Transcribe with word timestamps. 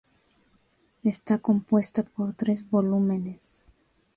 Está 1.03 1.37
compuesta 1.37 2.01
por 2.01 2.33
tres 2.33 2.67
volúmenes. 2.71 3.71